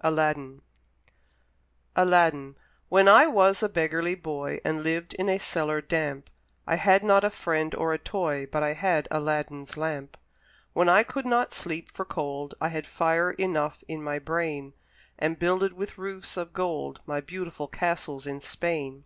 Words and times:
(Adapted) 0.00 0.62
ALADDIN 1.94 2.56
When 2.88 3.06
I 3.06 3.28
was 3.28 3.62
a 3.62 3.68
beggarly 3.68 4.16
boy 4.16 4.58
And 4.64 4.82
lived 4.82 5.14
in 5.14 5.28
a 5.28 5.38
cellar 5.38 5.80
damp, 5.80 6.28
I 6.66 6.74
had 6.74 7.04
not 7.04 7.22
a 7.22 7.30
friend 7.30 7.72
or 7.72 7.92
a 7.92 7.98
toy, 7.98 8.46
But 8.50 8.64
I 8.64 8.72
had 8.72 9.06
Aladdin's 9.12 9.76
lamp; 9.76 10.16
When 10.72 10.88
I 10.88 11.04
could 11.04 11.24
not 11.24 11.52
sleep 11.52 11.92
for 11.92 12.04
cold, 12.04 12.56
I 12.60 12.70
had 12.70 12.84
fire 12.88 13.30
enough 13.30 13.84
in 13.86 14.02
my 14.02 14.18
brain, 14.18 14.74
And 15.20 15.38
builded 15.38 15.74
with 15.74 15.98
roofs 15.98 16.36
of 16.36 16.52
gold 16.52 16.98
My 17.06 17.20
beautiful 17.20 17.68
castles 17.68 18.26
in 18.26 18.40
Spain! 18.40 19.04